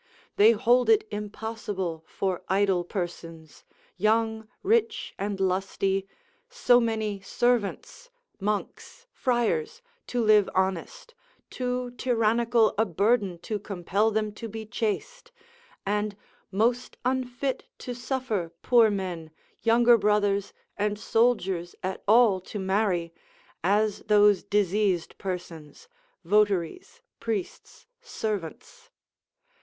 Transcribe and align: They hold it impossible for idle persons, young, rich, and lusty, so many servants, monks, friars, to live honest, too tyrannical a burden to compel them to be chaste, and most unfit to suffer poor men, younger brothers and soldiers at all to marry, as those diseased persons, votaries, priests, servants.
They 0.35 0.53
hold 0.53 0.89
it 0.89 1.07
impossible 1.11 2.03
for 2.07 2.41
idle 2.49 2.83
persons, 2.83 3.63
young, 3.97 4.47
rich, 4.63 5.13
and 5.19 5.39
lusty, 5.39 6.07
so 6.49 6.79
many 6.79 7.19
servants, 7.21 8.09
monks, 8.39 9.05
friars, 9.11 9.83
to 10.07 10.23
live 10.23 10.49
honest, 10.55 11.13
too 11.51 11.91
tyrannical 11.99 12.73
a 12.79 12.85
burden 12.85 13.37
to 13.43 13.59
compel 13.59 14.09
them 14.09 14.31
to 14.31 14.49
be 14.49 14.65
chaste, 14.65 15.31
and 15.85 16.17
most 16.51 16.97
unfit 17.05 17.65
to 17.77 17.93
suffer 17.93 18.51
poor 18.63 18.89
men, 18.89 19.29
younger 19.61 19.99
brothers 19.99 20.51
and 20.77 20.97
soldiers 20.97 21.75
at 21.83 22.01
all 22.07 22.39
to 22.41 22.57
marry, 22.57 23.13
as 23.63 23.99
those 24.07 24.41
diseased 24.41 25.15
persons, 25.19 25.87
votaries, 26.23 27.03
priests, 27.19 27.85
servants. 28.01 28.89